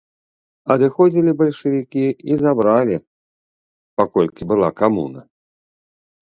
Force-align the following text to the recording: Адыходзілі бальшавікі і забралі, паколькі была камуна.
Адыходзілі 0.75 1.31
бальшавікі 1.41 2.05
і 2.31 2.37
забралі, 2.45 2.97
паколькі 4.01 4.41
была 4.53 4.69
камуна. 4.83 5.21